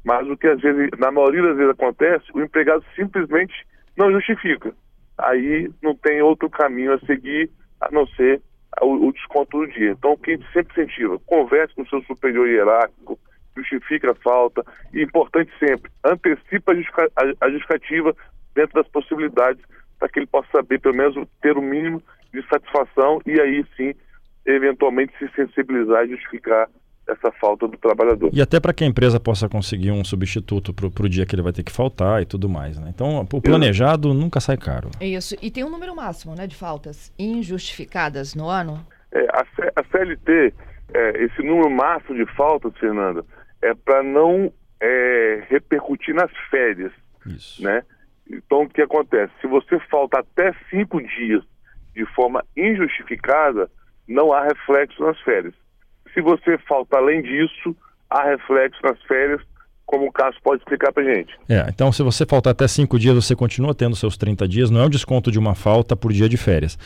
Mas 0.04 0.28
o 0.28 0.38
que 0.38 0.48
às 0.48 0.62
vezes, 0.62 0.90
na 0.98 1.12
maioria 1.12 1.42
das 1.44 1.58
vezes 1.58 1.72
acontece, 1.72 2.26
o 2.34 2.42
empregado 2.42 2.84
simplesmente 2.96 3.54
não 3.98 4.12
justifica. 4.12 4.74
Aí 5.18 5.69
não 5.81 5.96
tem 5.96 6.22
outro 6.22 6.50
caminho 6.50 6.94
a 6.94 7.00
seguir 7.00 7.50
a 7.80 7.90
não 7.92 8.08
ser 8.08 8.42
o, 8.81 9.08
o 9.08 9.14
desconto 9.14 9.60
do 9.60 9.68
dia. 9.68 9.92
Então 9.92 10.12
o 10.14 10.18
que 10.18 10.31
a 10.31 10.36
gente 10.36 10.52
sempre 10.52 10.81
incentiva, 10.84 11.20
converse 11.25 11.74
com 11.75 11.84
o 11.84 11.90
seu 11.90 12.02
superior 12.04 12.48
hierárquico, 12.48 13.20
justifique 13.56 14.08
a 14.08 14.16
falta 14.16 14.64
e 14.94 15.04
importante 15.04 15.52
sempre, 15.60 15.92
antecipa 16.04 16.72
a, 16.72 16.75
justifica- 16.75 17.12
a- 17.16 17.46
a 17.46 17.50
justificativa 17.52 18.16
dentro 18.56 18.74
das 18.81 18.88
possibilidades 18.92 19.62
para 20.00 20.10
que 20.10 20.20
ele 20.20 20.28
possa 20.28 20.48
saber, 20.52 20.80
pelo 20.80 20.96
menos, 20.96 21.16
ter 21.42 21.58
o 21.58 21.62
mínimo 21.62 22.02
de 22.34 22.42
satisfação 22.48 23.22
e 23.25 23.40
aí 23.40 23.64
sim, 23.78 23.94
eventualmente, 24.46 25.14
se 25.18 25.28
sensibilizar 25.36 26.06
e 26.06 26.10
justificar 26.12 26.68
essa 27.08 27.32
falta 27.34 27.68
do 27.68 27.78
trabalhador. 27.78 28.30
E 28.34 28.42
até 28.42 28.60
para 28.60 28.74
que 28.74 28.84
a 28.84 28.88
empresa 28.88 29.20
possa 29.20 29.50
conseguir 29.50 29.92
um 29.92 30.04
substituto 30.06 30.74
para 30.74 31.06
o 31.06 31.10
dia 31.10 31.26
que 31.26 31.36
ele 31.36 31.42
vai 31.42 31.52
ter 31.52 31.64
que 31.64 31.72
faltar 31.72 32.22
e 32.22 32.26
tudo 32.26 32.48
mais. 32.48 32.80
Né? 32.80 32.90
Então, 32.94 33.20
o 33.32 33.42
planejado 33.42 34.14
nunca 34.14 34.40
sai 34.40 34.56
caro. 34.58 34.90
Isso. 35.02 35.36
E 35.42 35.52
tem 35.52 35.64
um 35.64 35.70
número 35.70 35.96
máximo, 35.96 36.34
né, 36.36 36.48
de 36.48 36.56
faltas 36.56 37.12
injustificadas 37.20 38.34
no 38.36 38.48
ano? 38.48 38.86
É, 39.12 39.20
a, 39.32 39.45
C- 39.56 39.72
a 39.76 39.83
CLT, 39.83 40.54
é, 40.94 41.24
esse 41.26 41.42
número 41.44 41.69
máximo 41.69 42.16
de 42.16 42.26
faltas, 42.36 42.72
Fernanda, 42.78 43.24
é 43.62 43.74
para 43.74 44.02
não 44.02 44.52
é, 44.81 45.44
repercutir 45.50 46.16
nas 46.16 46.31
férias, 46.50 46.92
Isso. 47.26 47.62
né? 47.64 47.83
Então, 48.31 48.64
o 48.64 48.69
que 48.69 48.81
acontece? 48.81 49.31
Se 49.42 49.48
você 49.48 49.78
falta 49.92 50.19
até 50.19 50.54
cinco 50.69 51.02
dias 51.02 51.44
de 51.94 52.06
forma 52.16 52.44
injustificada, 52.56 53.69
não 54.07 54.31
há 54.33 54.44
reflexo 54.44 55.04
nas 55.04 55.19
férias. 55.22 55.54
Se 56.14 56.22
você 56.22 56.58
falta 56.68 56.98
além 56.98 57.22
disso, 57.22 57.76
há 58.10 58.24
reflexo 58.24 58.80
nas 58.84 59.02
férias, 59.04 59.42
como 59.86 60.08
o 60.08 60.12
Cássio 60.12 60.40
pode 60.44 60.62
explicar 60.62 60.92
para 60.94 61.04
gente. 61.04 61.34
É, 61.50 61.66
então, 61.68 61.92
se 61.92 62.02
você 62.02 62.26
faltar 62.26 62.52
até 62.52 62.68
cinco 62.68 62.98
dias, 62.98 63.16
você 63.16 63.36
continua 63.36 63.76
tendo 63.76 63.96
seus 63.96 64.16
30 64.18 64.48
dias. 64.48 64.70
Não 64.72 64.82
é 64.82 64.86
um 64.86 64.90
desconto 64.90 65.30
de 65.32 65.38
uma 65.38 65.54
falta 65.56 65.96
por 65.96 66.12
dia 66.14 66.30
de 66.30 66.38
férias. 66.38 66.78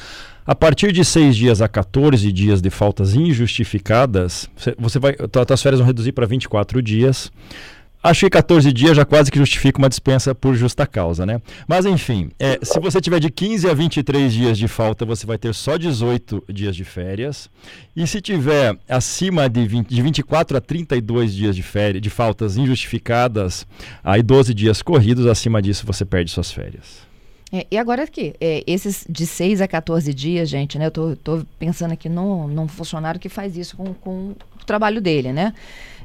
A 0.46 0.56
partir 0.56 0.92
de 0.92 1.06
seis 1.06 1.36
dias 1.36 1.62
a 1.62 1.68
14 1.68 2.32
dias 2.32 2.62
de 2.62 2.70
faltas 2.70 3.14
injustificadas, 3.16 4.50
você- 4.80 5.00
vai, 5.00 5.14
tuas 5.14 5.62
férias 5.62 5.80
vão 5.80 5.88
reduzir 5.88 6.12
para 6.12 6.26
24 6.26 6.82
dias. 6.82 7.32
Acho 8.08 8.22
que 8.22 8.30
14 8.30 8.72
dias 8.72 8.96
já 8.96 9.04
quase 9.04 9.30
que 9.30 9.38
justifica 9.38 9.78
uma 9.78 9.90
dispensa 9.90 10.34
por 10.34 10.56
justa 10.56 10.88
causa, 10.88 11.26
né? 11.26 11.42
Mas 11.68 11.86
enfim, 11.86 12.32
é, 12.40 12.58
se 12.64 12.80
você 12.80 13.02
tiver 13.02 13.20
de 13.20 13.30
15 13.30 13.70
a 13.70 13.74
23 13.74 14.32
dias 14.32 14.58
de 14.58 14.66
falta, 14.66 15.04
você 15.04 15.26
vai 15.26 15.38
ter 15.38 15.54
só 15.54 15.76
18 15.76 16.46
dias 16.48 16.74
de 16.74 16.86
férias. 16.86 17.50
E 17.94 18.08
se 18.08 18.22
tiver 18.22 18.78
acima 18.88 19.50
de, 19.50 19.68
20, 19.68 19.90
de 19.90 20.02
24 20.02 20.56
a 20.56 20.62
32 20.62 21.36
dias 21.36 21.54
de 21.54 21.62
férias, 21.62 22.02
de 22.02 22.10
faltas 22.10 22.56
injustificadas, 22.56 23.68
aí 24.02 24.24
12 24.24 24.54
dias 24.54 24.82
corridos, 24.82 25.26
acima 25.26 25.62
disso 25.62 25.86
você 25.86 26.06
perde 26.06 26.32
suas 26.32 26.50
férias. 26.50 27.06
É, 27.52 27.68
e 27.70 27.78
agora 27.78 28.04
aqui, 28.04 28.34
é, 28.40 28.64
esses 28.66 29.06
de 29.10 29.26
6 29.26 29.60
a 29.60 29.68
14 29.68 30.14
dias, 30.14 30.48
gente, 30.48 30.80
né? 30.80 30.86
Eu 30.86 30.92
tô, 30.92 31.14
tô 31.18 31.46
pensando 31.60 31.92
aqui 31.92 32.08
num, 32.08 32.48
num 32.48 32.70
funcionário 32.70 33.20
que 33.20 33.28
faz 33.28 33.58
isso 33.58 33.76
com, 33.76 33.94
com 33.94 34.34
o 34.62 34.66
trabalho 34.66 35.02
dele, 35.02 35.34
né? 35.34 35.54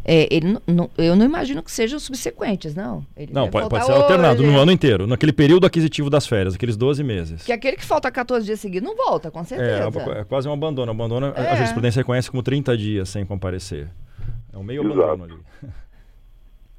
É, 0.05 0.27
ele 0.35 0.59
não- 0.67 0.91
eu 0.99 1.15
não 1.15 1.25
imagino 1.25 1.63
que 1.63 1.71
sejam 1.71 1.99
subsequentes, 2.01 2.75
não. 2.75 3.07
Ele 3.17 3.33
Não, 3.33 3.49
pode, 3.49 3.69
pode 3.69 3.87
ser 3.87 3.93
alternado 3.93 4.43
hoje, 4.43 4.51
no 4.51 4.59
ano 4.59 4.73
inteiro, 4.73 5.07
naquele 5.07 5.33
período 5.33 5.65
aquisitivo 5.65 6.11
das 6.11 6.27
férias, 6.27 6.55
aqueles 6.57 6.77
12 6.77 7.05
meses. 7.05 7.43
Que 7.45 7.53
aquele 7.53 7.77
que 7.77 7.85
falta 7.85 8.11
14 8.11 8.45
dias 8.45 8.59
seguidos 8.59 8.89
não 8.89 8.97
volta, 8.97 9.31
com 9.31 9.41
É, 9.41 9.45
certeza. 9.45 10.11
é 10.19 10.25
quase 10.25 10.49
um 10.49 10.53
abandono. 10.53 10.91
Abandono, 10.91 11.33
a- 11.37 11.41
É. 11.41 11.51
a 11.53 11.55
jurisprudência 11.57 12.01
reconhece 12.01 12.31
como 12.31 12.43
30 12.43 12.77
dias 12.77 13.09
sem 13.09 13.25
comparecer. 13.25 13.89
É 14.53 14.59
um 14.59 14.63
meio 14.65 14.83
Exato. 14.85 15.03
abandono 15.03 15.35
ali. 15.35 15.43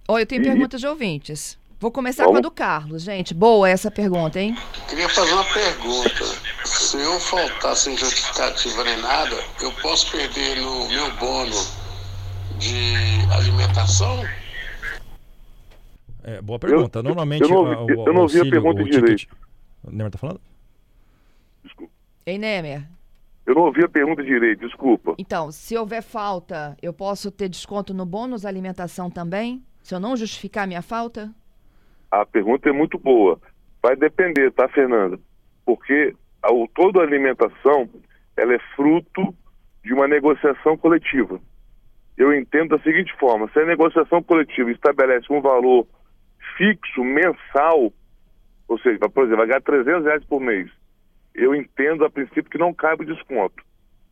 Ó, 0.08 0.20
eu 0.20 0.26
tenho 0.26 0.42
E- 0.42 0.46
perguntas 0.46 0.82
de 0.82 0.88
ouvintes. 0.88 1.58
Vou 1.80 1.92
começar 1.92 2.24
Vamos? 2.24 2.40
com 2.42 2.46
a 2.46 2.50
do 2.50 2.52
Carlos, 2.52 3.04
gente. 3.04 3.34
Boa 3.34 3.70
essa 3.70 3.92
pergunta, 3.92 4.40
hein? 4.40 4.56
Queria 4.90 5.08
fazer 5.10 5.34
uma 5.34 5.44
pergunta. 5.46 6.24
Se 6.66 6.98
eu 6.98 7.20
faltar 7.20 7.76
sem 7.76 7.98
justificativa 7.98 8.84
nem 8.86 8.98
nada, 9.02 9.36
eu 9.62 9.72
posso 9.82 10.10
perder 10.12 10.62
no 10.62 10.88
meu 10.88 11.12
bônus 11.18 11.74
de 12.64 13.34
alimentação? 13.34 14.24
É, 16.24 16.42
boa 16.42 16.58
pergunta. 16.58 17.00
Eu, 17.00 17.04
Normalmente. 17.04 17.44
Eu 17.44 17.50
não, 17.50 17.58
ouvi, 17.58 17.94
o, 17.94 18.08
eu 18.08 18.14
não 18.14 18.22
ouvi 18.22 18.40
a 18.40 18.50
pergunta 18.50 18.84
direito. 18.84 19.28
O 19.84 19.92
Nemer 19.92 20.12
tá 20.12 20.18
falando? 20.18 20.40
Desculpa. 21.62 21.92
Ei, 22.26 22.38
Nemer. 22.38 22.88
Eu 23.46 23.56
não 23.56 23.64
ouvi 23.64 23.84
a 23.84 23.90
pergunta 23.90 24.24
direito, 24.24 24.66
desculpa. 24.66 25.16
Então, 25.18 25.52
se 25.52 25.78
houver 25.78 26.02
falta, 26.02 26.78
eu 26.82 26.94
posso 26.94 27.30
ter 27.30 27.50
desconto 27.50 27.94
no 27.94 28.06
bônus 28.06 28.46
alimentação 28.46 29.12
também? 29.12 29.62
Se 29.82 29.94
eu 29.94 30.00
não 30.00 30.16
justificar 30.16 30.64
a 30.64 30.68
minha 30.68 30.82
falta? 30.82 31.30
A 32.10 32.26
pergunta 32.26 32.70
é 32.70 32.72
muito 32.72 32.98
boa. 32.98 33.38
Vai 33.82 33.98
depender, 33.98 34.50
tá, 34.52 34.70
Fernanda? 34.70 35.20
Porque 35.66 36.16
a, 36.42 36.48
toda 36.74 37.02
a 37.02 37.04
alimentação 37.04 37.90
ela 38.38 38.54
é 38.54 38.60
fruto 38.78 39.36
de 39.84 39.94
uma 39.94 40.08
negociação 40.08 40.78
coletiva. 40.78 41.42
Eu 42.18 42.34
entendo 42.34 42.78
da 42.78 42.84
seguinte 42.84 43.14
forma: 43.20 43.50
se 43.52 43.60
a 43.60 43.66
negociação 43.66 44.22
coletiva 44.22 44.72
estabelece 44.72 45.32
um 45.32 45.42
valor 45.42 45.88
fixo 46.58 47.04
mensal, 47.04 47.92
ou 48.68 48.80
seja, 48.80 49.00
por 49.10 49.24
exemplo, 49.24 49.38
vai 49.38 49.48
ganhar 49.48 49.62
300 49.62 50.06
reais 50.06 50.24
por 50.26 50.40
mês, 50.40 50.70
eu 51.34 51.56
entendo 51.56 52.06
a 52.06 52.10
princípio 52.10 52.46
que 52.46 52.58
não 52.58 52.74
cabe 52.74 53.06
desconto. 53.06 53.64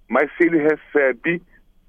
Mas 0.09 0.29
se 0.35 0.43
ele 0.43 0.57
recebe 0.57 1.41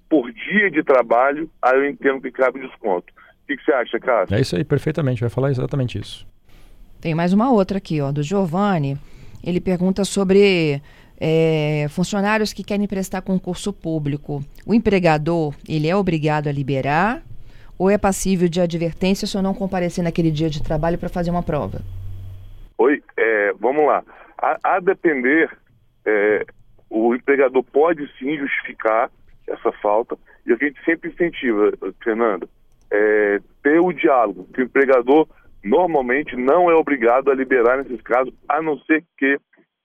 por 0.09 0.31
dia 0.31 0.71
de 0.71 0.83
trabalho, 0.85 1.51
aí 1.61 1.75
eu 1.75 1.89
entendo 1.89 2.21
que 2.21 2.31
cabe 2.31 2.61
desconto. 2.61 3.13
O 3.43 3.47
que, 3.47 3.57
que 3.57 3.65
você 3.65 3.73
acha, 3.73 3.99
Cássio? 3.99 4.37
É 4.37 4.41
isso 4.41 4.55
aí, 4.55 4.63
perfeitamente. 4.63 5.21
Vai 5.21 5.31
falar 5.31 5.51
exatamente 5.51 5.99
isso. 5.99 6.27
Tem 7.01 7.15
mais 7.15 7.33
uma 7.33 7.51
outra 7.51 7.79
aqui, 7.79 8.01
ó, 8.01 8.13
do 8.13 8.23
Giovanni. 8.23 8.97
Ele 9.43 9.61
pergunta 9.61 10.05
sobre 10.05 10.81
é, 11.25 11.87
funcionários 11.89 12.53
que 12.53 12.65
querem 12.65 12.89
prestar 12.89 13.23
concurso 13.23 13.73
público. 13.73 14.43
O 14.67 14.75
empregador, 14.75 15.55
ele 15.69 15.87
é 15.87 15.95
obrigado 15.95 16.49
a 16.49 16.53
liberar 16.53 17.23
ou 17.79 17.89
é 17.89 17.97
passível 17.97 18.49
de 18.49 18.61
advertência 18.61 19.25
se 19.25 19.37
eu 19.37 19.43
não 19.43 19.55
comparecer 19.55 20.03
naquele 20.03 20.33
dia 20.33 20.51
de 20.51 20.61
trabalho 20.61 20.99
para 20.99 21.09
fazer 21.09 21.31
uma 21.31 21.43
prova? 21.43 21.81
Oi, 22.77 23.01
é, 23.17 23.53
vamos 23.61 23.87
lá. 23.87 24.03
A, 24.37 24.59
a 24.65 24.81
depender, 24.81 25.49
é, 26.05 26.45
o 26.91 27.15
empregador 27.15 27.63
pode 27.63 28.05
sim 28.19 28.37
justificar 28.37 29.09
essa 29.47 29.71
falta, 29.81 30.19
e 30.45 30.53
a 30.53 30.57
gente 30.57 30.83
sempre 30.85 31.11
incentiva, 31.11 31.73
Fernando, 32.03 32.49
é, 32.91 33.41
ter 33.63 33.81
o 33.81 33.93
diálogo, 33.93 34.49
que 34.53 34.61
o 34.61 34.65
empregador 34.65 35.29
normalmente 35.63 36.35
não 36.35 36.69
é 36.69 36.75
obrigado 36.75 37.31
a 37.31 37.35
liberar 37.35 37.79
nesses 37.79 38.01
casos, 38.03 38.35
a 38.49 38.61
não 38.61 38.77
ser 38.81 39.05
que 39.17 39.39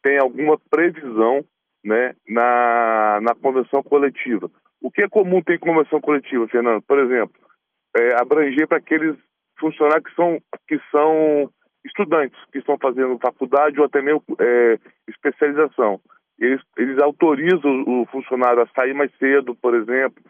tenha 0.08 0.22
alguma 0.22 0.58
previsão 0.58 1.44
né, 1.84 2.16
na, 2.26 3.20
na 3.22 3.36
convenção 3.36 3.84
coletiva. 3.84 4.50
O 4.82 4.90
que 4.90 5.02
é 5.02 5.10
comum 5.10 5.42
ter 5.42 5.60
convenção 5.60 6.00
coletiva, 6.00 6.48
Fernando? 6.48 6.82
Por 6.82 6.98
exemplo, 7.00 7.36
é, 7.94 8.16
abranger 8.22 8.66
para 8.70 8.78
aqueles 8.78 9.18
funcionários 9.60 10.08
que 10.08 10.16
são, 10.16 10.40
que 10.66 10.80
são 10.92 11.50
estudantes 11.86 12.40
que 12.54 12.60
estão 12.60 12.78
fazendo 12.82 13.20
faculdade 13.20 13.80
ou 13.80 13.86
até 13.86 14.02
mesmo 14.02 14.24
é, 14.40 14.80
especialização. 15.10 16.00
Eles, 16.40 16.62
eles 16.78 17.02
autorizam 17.02 17.84
o 17.86 18.06
funcionário 18.06 18.62
a 18.62 18.68
sair 18.68 18.94
mais 18.94 19.12
cedo, 19.18 19.56
por 19.56 19.76
exemplo, 19.76 20.24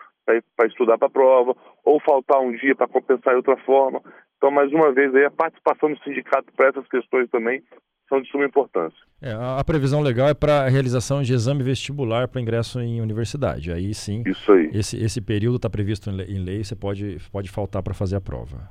para 0.56 0.68
estudar 0.68 0.98
para 0.98 1.08
a 1.08 1.12
prova, 1.12 1.56
ou 1.84 2.00
faltar 2.02 2.42
um 2.42 2.52
dia 2.52 2.76
para 2.76 2.88
compensar 2.88 3.34
de 3.34 3.38
outra 3.38 3.58
forma. 3.58 4.02
Então, 4.38 4.52
mais 4.52 4.72
uma 4.72 4.92
vez, 4.92 5.14
aí, 5.16 5.26
a 5.26 5.32
participação 5.32 5.92
do 5.92 6.04
sindicato 6.04 6.52
para 6.56 6.70
essas 6.70 6.88
questões 6.88 7.30
também 7.30 7.64
são 8.08 8.22
de 8.22 8.30
suma 8.30 8.46
importância. 8.46 8.98
É, 9.22 9.32
a, 9.34 9.64
previsão 9.64 10.02
legal 10.02 10.30
é 10.30 10.34
para 10.34 10.66
a 10.66 10.70
realização 10.70 11.22
de 11.22 11.34
exame 11.34 11.64
vestibular 11.64 12.28
para 12.28 12.42
ingresso 12.42 12.80
em 12.80 13.02
universidade. 13.02 13.72
Aí 13.72 13.94
sim, 13.94 14.24
Isso 14.26 14.52
aí. 14.52 14.70
Esse, 14.74 14.98
esse 14.98 15.20
período 15.20 15.58
está 15.58 15.70
previsto 15.70 16.10
em 16.10 16.40
lei, 16.40 16.64
você 16.64 16.76
pode, 16.76 17.18
pode 17.32 17.50
faltar 17.50 17.84
para 17.84 17.94
fazer 17.94 18.16
a 18.16 18.22
prova. 18.22 18.70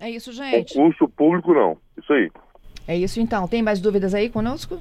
É 0.00 0.10
isso, 0.10 0.32
gente. 0.32 0.74
Concurso 0.74 1.08
público 1.08 1.54
não. 1.54 1.76
Isso 1.96 2.12
aí. 2.12 2.30
É 2.86 2.96
isso 2.96 3.20
então. 3.20 3.46
Tem 3.46 3.62
mais 3.62 3.80
dúvidas 3.80 4.14
aí 4.14 4.28
conosco? 4.28 4.80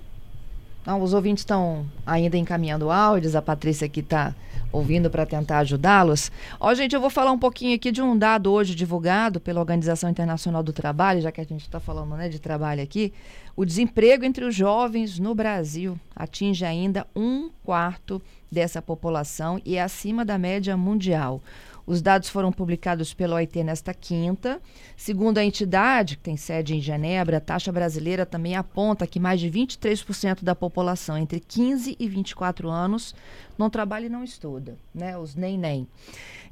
Não, 0.85 1.01
os 1.01 1.13
ouvintes 1.13 1.41
estão 1.41 1.85
ainda 2.05 2.37
encaminhando 2.37 2.91
áudios, 2.91 3.35
a 3.35 3.41
Patrícia 3.41 3.85
aqui 3.85 4.01
está 4.01 4.35
ouvindo 4.73 5.09
para 5.09 5.25
tentar 5.25 5.59
ajudá-los. 5.59 6.31
Ó, 6.59 6.73
gente, 6.73 6.93
eu 6.93 6.99
vou 6.99 7.09
falar 7.09 7.31
um 7.31 7.37
pouquinho 7.37 7.75
aqui 7.75 7.91
de 7.91 8.01
um 8.01 8.17
dado 8.17 8.51
hoje 8.51 8.75
divulgado 8.75 9.39
pela 9.39 9.59
Organização 9.59 10.09
Internacional 10.09 10.63
do 10.63 10.73
Trabalho, 10.73 11.21
já 11.21 11.31
que 11.31 11.39
a 11.39 11.45
gente 11.45 11.61
está 11.61 11.79
falando 11.79 12.15
né, 12.15 12.27
de 12.27 12.39
trabalho 12.39 12.81
aqui. 12.81 13.13
O 13.55 13.63
desemprego 13.63 14.25
entre 14.25 14.43
os 14.43 14.55
jovens 14.55 15.19
no 15.19 15.35
Brasil 15.35 15.97
atinge 16.15 16.65
ainda 16.65 17.05
um 17.15 17.49
quarto 17.63 18.19
dessa 18.51 18.81
população 18.81 19.61
e 19.63 19.75
é 19.75 19.81
acima 19.81 20.25
da 20.25 20.37
média 20.37 20.75
mundial. 20.75 21.39
Os 21.85 22.01
dados 22.01 22.29
foram 22.29 22.51
publicados 22.51 23.13
pela 23.13 23.35
OIT 23.35 23.63
nesta 23.63 23.93
quinta. 23.93 24.61
Segundo 24.95 25.37
a 25.37 25.43
entidade, 25.43 26.15
que 26.15 26.23
tem 26.23 26.37
sede 26.37 26.75
em 26.75 26.81
Genebra, 26.81 27.37
a 27.37 27.41
taxa 27.41 27.71
brasileira 27.71 28.25
também 28.25 28.55
aponta 28.55 29.05
que 29.05 29.19
mais 29.19 29.39
de 29.39 29.49
23% 29.51 30.43
da 30.43 30.55
população 30.55 31.17
entre 31.17 31.39
15 31.39 31.95
e 31.99 32.07
24 32.07 32.69
anos 32.69 33.13
não 33.57 33.69
trabalha 33.69 34.05
e 34.05 34.09
não 34.09 34.23
estuda, 34.23 34.77
né? 34.93 35.17
Os 35.17 35.35
nem 35.35 35.57
nem. 35.57 35.87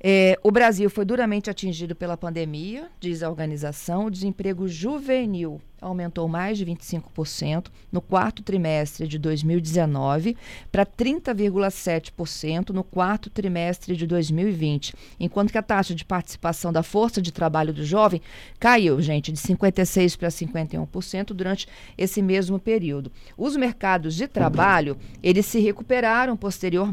É, 0.04 0.40
o 0.42 0.50
Brasil 0.50 0.90
foi 0.90 1.06
duramente 1.06 1.50
atingido 1.50 1.96
pela 1.96 2.18
pandemia, 2.18 2.90
diz 3.00 3.22
a 3.22 3.30
organização. 3.30 4.06
O 4.06 4.12
desemprego 4.12 4.68
juvenil 4.68 5.62
aumentou 5.82 6.28
mais 6.28 6.58
de 6.58 6.66
25% 6.66 7.68
no 7.92 8.02
quarto 8.02 8.44
trimestre 8.44 9.08
de 9.08 9.18
2019 9.18 10.38
para 10.72 10.86
30,7% 10.86 12.70
no 12.70 12.84
quarto 12.84 13.30
trimestre 13.30 13.96
de 13.96 14.06
2020, 14.06 14.94
enquanto 15.20 15.52
que 15.52 15.58
a 15.58 15.64
taxa 15.64 15.96
de 15.96 16.06
participação 16.06 16.72
da 16.72 16.84
força 16.84 17.22
de 17.22 17.32
trabalho 17.32 17.74
do 17.74 17.84
jovem 17.84 18.22
caiu, 18.60 19.02
gente, 19.02 19.32
de 19.32 19.40
56 19.40 20.16
para 20.16 20.30
51% 20.30 21.34
durante 21.34 21.68
esse 21.98 22.22
mesmo 22.22 22.60
período. 22.60 23.12
Os 23.36 23.56
mercados 23.56 24.16
de 24.16 24.28
trabalho, 24.28 24.98
eles 25.24 25.48
se 25.48 25.60
recuperaram 25.60 26.38
posteriormente. 26.38 26.91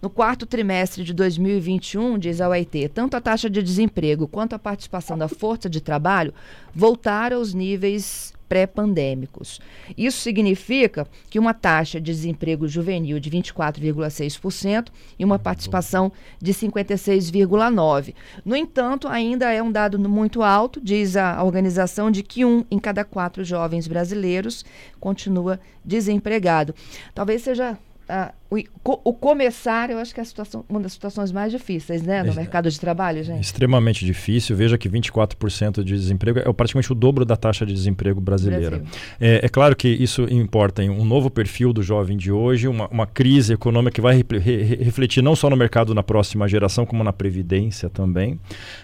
No 0.00 0.10
quarto 0.10 0.46
trimestre 0.46 1.02
de 1.02 1.14
2021, 1.14 2.18
diz 2.18 2.40
a 2.40 2.48
OIT, 2.48 2.88
tanto 2.88 3.16
a 3.16 3.20
taxa 3.20 3.48
de 3.48 3.62
desemprego 3.62 4.28
quanto 4.28 4.54
a 4.54 4.58
participação 4.58 5.16
da 5.16 5.28
força 5.28 5.68
de 5.68 5.80
trabalho 5.80 6.34
voltaram 6.74 7.38
aos 7.38 7.54
níveis 7.54 8.34
pré-pandêmicos. 8.48 9.60
Isso 9.96 10.18
significa 10.18 11.06
que 11.28 11.38
uma 11.38 11.52
taxa 11.52 12.00
de 12.00 12.12
desemprego 12.12 12.68
juvenil 12.68 13.18
de 13.18 13.30
24,6% 13.30 14.88
e 15.18 15.24
uma 15.24 15.38
participação 15.38 16.12
de 16.40 16.52
56,9%. 16.52 18.14
No 18.44 18.56
entanto, 18.56 19.08
ainda 19.08 19.52
é 19.52 19.62
um 19.62 19.72
dado 19.72 19.98
muito 19.98 20.42
alto, 20.42 20.80
diz 20.80 21.16
a 21.16 21.42
organização, 21.42 22.10
de 22.10 22.22
que 22.22 22.44
um 22.44 22.64
em 22.70 22.78
cada 22.78 23.04
quatro 23.04 23.44
jovens 23.44 23.88
brasileiros 23.88 24.64
continua 25.00 25.58
desempregado. 25.84 26.74
Talvez 27.14 27.42
seja 27.42 27.78
ah, 28.08 28.32
o, 28.48 29.12
começar, 29.12 29.90
eu 29.90 29.98
acho 29.98 30.14
que 30.14 30.20
é 30.20 30.24
situação, 30.24 30.64
uma 30.68 30.78
das 30.78 30.92
situações 30.92 31.32
mais 31.32 31.50
difíceis, 31.50 32.02
né, 32.02 32.22
no 32.22 32.32
é, 32.32 32.36
mercado 32.36 32.70
de 32.70 32.78
trabalho, 32.78 33.22
gente. 33.24 33.42
Extremamente 33.42 34.04
difícil. 34.04 34.54
Veja 34.54 34.78
que 34.78 34.88
24% 34.88 35.82
de 35.82 35.94
desemprego 35.94 36.38
é 36.38 36.52
praticamente 36.52 36.92
o 36.92 36.94
dobro 36.94 37.24
da 37.24 37.36
taxa 37.36 37.66
de 37.66 37.72
desemprego 37.72 38.20
brasileira. 38.20 38.82
É, 39.20 39.40
é, 39.44 39.48
claro 39.48 39.74
que 39.74 39.88
isso 39.88 40.22
importa 40.30 40.82
em 40.82 40.88
um 40.88 41.04
novo 41.04 41.28
perfil 41.28 41.72
do 41.72 41.82
jovem 41.82 42.16
de 42.16 42.30
hoje, 42.30 42.68
uma, 42.68 42.86
uma 42.88 43.06
crise 43.06 43.54
econômica 43.54 43.94
que 43.96 44.00
vai 44.00 44.14
re, 44.14 44.38
re, 44.38 44.76
refletir 44.76 45.22
não 45.22 45.34
só 45.34 45.50
no 45.50 45.56
mercado 45.56 45.92
na 45.92 46.02
próxima 46.02 46.46
geração, 46.46 46.86
como 46.86 47.02
na 47.02 47.12
previdência 47.12 47.90
também. 47.90 48.38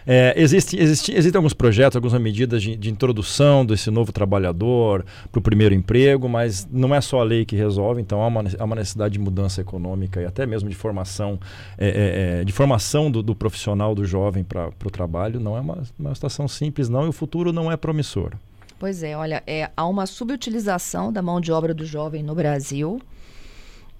É, 0.05 0.35
existe, 0.37 0.77
existe, 0.77 1.13
existem 1.13 1.39
alguns 1.39 1.55
projetos, 1.55 1.95
algumas 1.95 2.21
medidas 2.21 2.63
de, 2.63 2.75
de 2.77 2.91
introdução 2.91 3.65
desse 3.65 3.91
novo 3.91 4.11
trabalhador 4.13 5.05
para 5.31 5.39
o 5.39 5.43
primeiro 5.43 5.75
emprego, 5.75 6.29
mas 6.29 6.67
não 6.71 6.93
é 6.93 7.01
só 7.01 7.21
a 7.21 7.25
lei 7.25 7.45
que 7.45 7.55
resolve, 7.55 8.01
então 8.01 8.21
há 8.21 8.27
uma, 8.27 8.45
há 8.59 8.65
uma 8.65 8.77
necessidade 8.77 9.13
de 9.13 9.21
mudança 9.21 9.52
econômica 9.61 10.21
e 10.21 10.25
até 10.25 10.47
mesmo 10.47 10.69
de 10.69 10.75
formação, 10.75 11.39
é, 11.79 11.89
é, 11.89 12.41
é 12.41 12.45
de 12.45 12.53
formação 12.53 13.11
do, 13.11 13.23
do, 13.23 13.35
profissional, 13.35 13.95
do 13.95 14.05
jovem 14.05 14.43
para 14.43 14.69
o 14.69 14.91
trabalho, 14.91 15.39
não 15.39 15.57
é 15.57 15.61
uma, 15.61 15.83
uma 15.99 16.15
situação 16.15 16.49
simples, 16.49 16.89
não, 16.89 17.07
e 17.07 17.09
o 17.09 17.13
futuro 17.13 17.53
não 17.53 17.71
é 17.71 17.77
promissor. 17.77 18.33
Pois 18.79 19.03
é, 19.03 19.17
olha, 19.17 19.43
é, 19.47 19.71
há 19.77 19.87
uma 19.87 20.07
subutilização 20.07 21.13
da 21.13 21.23
mão 21.23 21.41
de 21.41 21.53
obra 21.53 21.73
do 21.73 21.87
jovem 21.87 22.23
no 22.23 22.35
Brasil. 22.35 23.01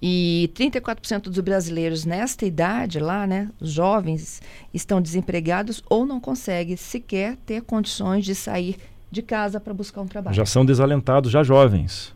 E 0.05 0.51
34% 0.55 1.29
dos 1.29 1.39
brasileiros 1.39 2.03
nesta 2.03 2.45
idade 2.45 2.99
lá, 2.99 3.25
né, 3.25 3.49
jovens, 3.61 4.41
estão 4.73 5.01
desempregados 5.01 5.81
ou 5.89 6.05
não 6.05 6.19
conseguem 6.19 6.75
sequer 6.75 7.37
ter 7.45 7.61
condições 7.61 8.25
de 8.25 8.35
sair 8.35 8.75
de 9.09 9.21
casa 9.21 9.61
para 9.61 9.73
buscar 9.73 10.01
um 10.01 10.05
trabalho. 10.05 10.35
Já 10.35 10.45
são 10.45 10.65
desalentados, 10.65 11.31
já 11.31 11.43
jovens. 11.43 12.13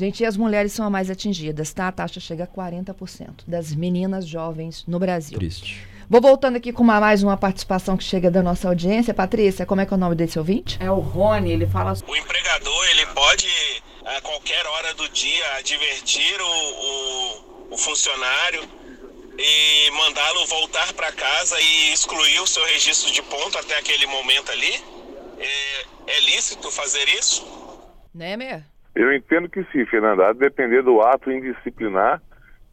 Gente, 0.00 0.22
e 0.22 0.24
as 0.24 0.34
mulheres 0.34 0.72
são 0.72 0.86
as 0.86 0.90
mais 0.90 1.10
atingidas, 1.10 1.74
tá? 1.74 1.86
A 1.88 1.92
taxa 1.92 2.18
chega 2.18 2.44
a 2.44 2.46
40% 2.46 3.42
das 3.46 3.74
meninas 3.74 4.26
jovens 4.26 4.82
no 4.88 4.98
Brasil. 4.98 5.36
Triste. 5.36 5.86
Vou 6.08 6.22
voltando 6.22 6.56
aqui 6.56 6.72
com 6.72 6.82
uma, 6.82 6.98
mais 6.98 7.22
uma 7.22 7.36
participação 7.36 7.98
que 7.98 8.04
chega 8.04 8.30
da 8.30 8.42
nossa 8.42 8.66
audiência. 8.66 9.12
Patrícia, 9.12 9.66
como 9.66 9.82
é 9.82 9.84
que 9.84 9.92
é 9.92 9.96
o 9.98 10.00
nome 10.00 10.14
desse 10.14 10.38
ouvinte? 10.38 10.78
É 10.80 10.90
o 10.90 11.00
Rony, 11.00 11.52
ele 11.52 11.66
fala... 11.66 11.92
O 12.08 12.16
empregador, 12.16 12.88
ele 12.92 13.04
pode, 13.08 13.46
a 14.06 14.22
qualquer 14.22 14.66
hora 14.66 14.94
do 14.94 15.06
dia, 15.10 15.44
advertir 15.58 16.40
o, 16.40 17.68
o, 17.68 17.74
o 17.74 17.76
funcionário 17.76 18.66
e 19.38 19.90
mandá-lo 19.90 20.46
voltar 20.46 20.94
para 20.94 21.12
casa 21.12 21.60
e 21.60 21.92
excluir 21.92 22.40
o 22.40 22.46
seu 22.46 22.64
registro 22.64 23.12
de 23.12 23.20
ponto 23.20 23.58
até 23.58 23.76
aquele 23.76 24.06
momento 24.06 24.50
ali? 24.50 24.82
É, 25.38 25.84
é 26.06 26.20
lícito 26.20 26.70
fazer 26.70 27.06
isso? 27.06 27.46
Né, 28.14 28.34
Mer? 28.38 28.64
Eu 28.94 29.12
entendo 29.14 29.48
que 29.48 29.62
sim, 29.72 29.84
Fernanda. 29.86 30.28
A 30.28 30.32
depender 30.32 30.82
do 30.82 31.00
ato 31.00 31.30
indisciplinar, 31.30 32.20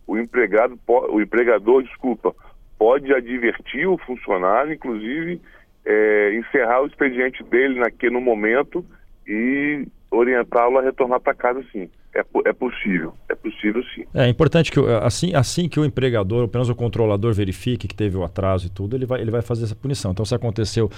o 0.06 0.18
empregado, 0.18 0.80
o 0.88 1.22
empregador, 1.22 1.84
desculpa, 1.84 2.34
pode 2.78 3.14
advertir 3.14 3.88
o 3.88 3.98
funcionário, 3.98 4.74
inclusive 4.74 5.42
é, 5.86 6.36
encerrar 6.36 6.82
o 6.82 6.88
expediente 6.88 7.44
dele 7.44 7.80
naquele 7.80 8.14
no 8.14 8.22
momento 8.22 8.86
e 9.28 9.86
orientá-lo 10.12 10.78
a 10.78 10.82
retornar 10.82 11.20
para 11.20 11.34
casa 11.34 11.64
sim. 11.72 11.90
É, 12.16 12.26
é, 12.46 12.54
possível, 12.54 13.14
é 13.30 13.36
possível 13.36 13.84
sim. 13.94 14.04
É 14.14 14.28
importante 14.28 14.72
que 14.72 14.80
assim, 15.04 15.36
assim 15.36 15.70
que 15.70 15.80
o 15.80 15.86
empregador, 15.86 16.42
ou 16.42 16.48
pelo 16.48 16.62
menos 16.62 16.70
o 16.70 16.76
controlador 16.76 17.32
verifique 17.34 17.88
que 17.88 17.96
teve 17.96 18.18
o 18.18 18.24
atraso 18.24 18.68
e 18.68 18.70
tudo, 18.70 18.96
ele 18.96 19.06
vai, 19.06 19.22
ele 19.22 19.30
vai 19.30 19.44
fazer 19.44 19.66
essa 19.66 19.76
punição. 19.76 20.12
Então 20.12 20.26
se 20.26 20.34
aconteceu 20.34 20.90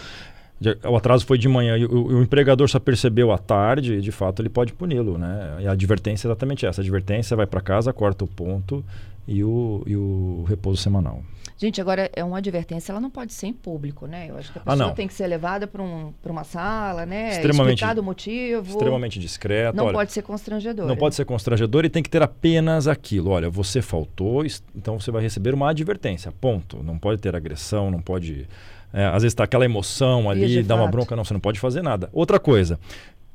o 0.83 0.95
atraso 0.95 1.25
foi 1.25 1.37
de 1.37 1.47
manhã 1.47 1.77
e 1.77 1.85
o, 1.85 2.07
o, 2.07 2.21
empregador 2.21 2.67
só 2.69 2.79
percebeu 2.79 3.31
à 3.31 3.37
tarde, 3.37 4.01
de 4.01 4.11
fato 4.11 4.41
ele 4.41 4.49
pode 4.49 4.73
puni-lo, 4.73 5.17
né? 5.17 5.57
E 5.61 5.67
a 5.67 5.71
advertência 5.71 6.27
é 6.27 6.29
exatamente 6.29 6.65
essa. 6.65 6.81
A 6.81 6.83
advertência 6.83 7.35
vai 7.35 7.47
para 7.47 7.61
casa, 7.61 7.93
corta 7.93 8.25
o 8.25 8.27
ponto 8.27 8.83
e 9.25 9.43
o, 9.43 9.83
e 9.85 9.95
o 9.95 10.43
repouso 10.47 10.81
semanal. 10.81 11.23
Gente, 11.57 11.81
agora 11.81 12.09
é 12.13 12.23
uma 12.23 12.37
advertência, 12.37 12.91
ela 12.91 13.01
não 13.01 13.09
pode 13.09 13.33
ser 13.33 13.47
em 13.47 13.53
público, 13.53 14.07
né? 14.07 14.27
Eu 14.29 14.37
acho 14.37 14.51
que 14.51 14.59
a 14.59 14.61
ah, 14.65 14.71
pessoa 14.71 14.91
ah, 14.91 14.93
tem 14.93 15.07
que 15.07 15.13
ser 15.13 15.27
levada 15.27 15.67
para 15.67 15.81
um, 15.81 16.13
uma 16.25 16.43
sala, 16.45 17.05
né? 17.05 17.31
Extremamente, 17.31 17.75
Explicado 17.75 17.99
o 17.99 18.03
motivo. 18.03 18.69
Extremamente 18.69 19.19
discreto. 19.19 19.75
Não 19.75 19.85
olha, 19.85 19.93
pode 19.93 20.13
ser 20.13 20.21
constrangedor. 20.21 20.87
Não 20.87 20.95
pode 20.95 21.15
ser 21.15 21.25
constrangedor 21.25 21.83
e 21.83 21.89
tem 21.89 22.01
que 22.01 22.09
ter 22.09 22.21
apenas 22.21 22.87
aquilo. 22.87 23.31
Olha, 23.31 23.49
você 23.49 23.81
faltou, 23.81 24.45
então 24.73 24.99
você 24.99 25.11
vai 25.11 25.21
receber 25.21 25.53
uma 25.53 25.69
advertência. 25.69 26.31
Ponto. 26.31 26.81
Não 26.81 26.97
pode 26.97 27.21
ter 27.21 27.35
agressão, 27.35 27.91
não 27.91 28.01
pode 28.01 28.47
é, 28.93 29.05
às 29.05 29.23
vezes 29.23 29.27
está 29.27 29.43
aquela 29.43 29.65
emoção 29.65 30.29
ali, 30.29 30.63
dá 30.63 30.75
uma 30.75 30.87
bronca, 30.87 31.15
não, 31.15 31.23
você 31.23 31.33
não 31.33 31.39
pode 31.39 31.59
fazer 31.59 31.81
nada. 31.81 32.09
Outra 32.11 32.39
coisa, 32.39 32.79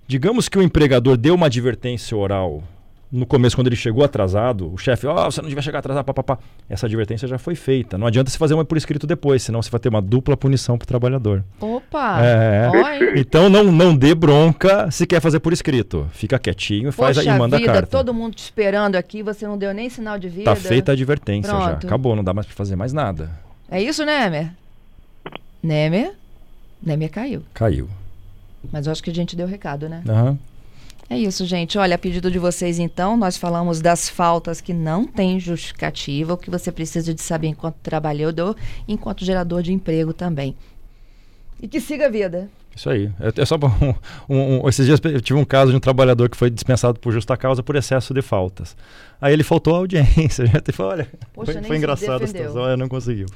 digamos 0.06 0.48
que 0.48 0.58
o 0.58 0.62
empregador 0.62 1.16
deu 1.16 1.34
uma 1.34 1.46
advertência 1.46 2.16
oral 2.16 2.62
no 3.14 3.24
começo, 3.24 3.54
quando 3.56 3.68
ele 3.68 3.76
chegou 3.76 4.04
atrasado, 4.04 4.72
o 4.72 4.76
chefe, 4.76 5.06
ó, 5.06 5.14
oh, 5.14 5.30
você 5.30 5.40
não 5.40 5.48
devia 5.48 5.62
chegar 5.62 5.78
atrasado, 5.78 6.04
papapá. 6.04 6.36
Essa 6.68 6.86
advertência 6.86 7.28
já 7.28 7.38
foi 7.38 7.54
feita. 7.54 7.96
Não 7.96 8.08
adianta 8.08 8.28
se 8.28 8.36
fazer 8.36 8.54
uma 8.54 8.64
por 8.64 8.76
escrito 8.76 9.06
depois, 9.06 9.40
senão 9.40 9.62
você 9.62 9.70
vai 9.70 9.78
ter 9.78 9.88
uma 9.88 10.02
dupla 10.02 10.36
punição 10.36 10.76
para 10.76 10.84
o 10.84 10.88
trabalhador. 10.88 11.44
Opa! 11.60 12.18
É. 12.20 12.70
Então 13.14 13.48
não, 13.48 13.70
não 13.70 13.94
dê 13.94 14.16
bronca 14.16 14.90
se 14.90 15.06
quer 15.06 15.20
fazer 15.20 15.38
por 15.38 15.52
escrito. 15.52 16.08
Fica 16.12 16.40
quietinho 16.40 16.88
e 16.88 16.92
faz 16.92 17.16
Poxa 17.16 17.30
e 17.30 17.38
manda 17.38 17.56
vida, 17.56 17.70
a 17.70 17.74
carta. 17.74 17.88
todo 17.88 18.12
mundo 18.12 18.34
te 18.34 18.42
esperando 18.42 18.96
aqui, 18.96 19.22
você 19.22 19.46
não 19.46 19.56
deu 19.56 19.72
nem 19.72 19.88
sinal 19.88 20.18
de 20.18 20.28
vida. 20.28 20.46
Tá 20.46 20.56
feita 20.56 20.90
a 20.90 20.94
advertência 20.94 21.52
Pronto. 21.52 21.82
já. 21.82 21.88
Acabou, 21.88 22.16
não 22.16 22.24
dá 22.24 22.34
mais 22.34 22.48
para 22.48 22.56
fazer 22.56 22.74
mais 22.74 22.92
nada. 22.92 23.30
É 23.70 23.80
isso, 23.80 24.04
né, 24.04 24.26
Emer? 24.26 24.50
Nemer, 25.64 26.12
Nemer 26.82 27.10
caiu. 27.10 27.42
Caiu. 27.54 27.88
Mas 28.70 28.86
eu 28.86 28.92
acho 28.92 29.02
que 29.02 29.08
a 29.08 29.14
gente 29.14 29.34
deu 29.34 29.46
recado, 29.46 29.88
né? 29.88 30.02
Uhum. 30.06 30.36
É 31.08 31.18
isso, 31.18 31.46
gente. 31.46 31.78
Olha, 31.78 31.94
a 31.94 31.98
pedido 31.98 32.30
de 32.30 32.38
vocês, 32.38 32.78
então, 32.78 33.16
nós 33.16 33.38
falamos 33.38 33.80
das 33.80 34.06
faltas 34.06 34.60
que 34.60 34.74
não 34.74 35.06
têm 35.06 35.40
justificativa, 35.40 36.34
o 36.34 36.36
que 36.36 36.50
você 36.50 36.70
precisa 36.70 37.14
de 37.14 37.22
saber 37.22 37.48
enquanto 37.48 37.76
trabalhador, 37.76 38.54
enquanto 38.86 39.24
gerador 39.24 39.62
de 39.62 39.72
emprego 39.72 40.12
também. 40.12 40.54
E 41.62 41.66
que 41.66 41.80
siga 41.80 42.06
a 42.06 42.10
vida. 42.10 42.50
Isso 42.76 42.90
aí. 42.90 43.10
É, 43.18 43.40
é 43.40 43.44
só 43.46 43.56
um, 43.56 43.94
um, 44.34 44.64
um, 44.64 44.68
esses 44.68 44.84
dias 44.84 45.00
eu 45.02 45.20
tive 45.20 45.38
um 45.38 45.44
caso 45.46 45.70
de 45.70 45.76
um 45.78 45.80
trabalhador 45.80 46.28
que 46.28 46.36
foi 46.36 46.50
dispensado 46.50 46.98
por 46.98 47.10
justa 47.10 47.36
causa 47.38 47.62
por 47.62 47.74
excesso 47.74 48.12
de 48.12 48.20
faltas. 48.20 48.76
Aí 49.18 49.32
ele 49.32 49.44
faltou 49.44 49.74
a 49.74 49.78
audiência. 49.78 50.44
Já 50.46 50.60
falou, 50.72 50.92
olha, 50.92 51.08
Poxa, 51.32 51.52
foi, 51.52 51.62
foi 51.62 51.76
engraçado 51.78 52.22
a 52.22 52.26
situação, 52.26 52.76
não 52.76 52.88
conseguiu. 52.88 53.26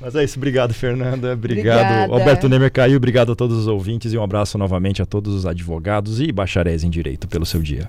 Mas 0.00 0.14
é 0.14 0.24
isso, 0.24 0.38
obrigado, 0.38 0.72
Fernanda. 0.72 1.34
Obrigado. 1.34 1.78
Obrigada. 1.78 2.12
Alberto 2.12 2.48
Nemer 2.48 2.72
caiu, 2.72 2.96
obrigado 2.96 3.32
a 3.32 3.36
todos 3.36 3.56
os 3.58 3.66
ouvintes 3.66 4.12
e 4.12 4.18
um 4.18 4.22
abraço 4.22 4.56
novamente 4.56 5.02
a 5.02 5.06
todos 5.06 5.34
os 5.34 5.46
advogados 5.46 6.20
e 6.20 6.32
bacharéis 6.32 6.82
em 6.82 6.90
direito 6.90 7.28
pelo 7.28 7.44
seu 7.44 7.60
dia. 7.60 7.88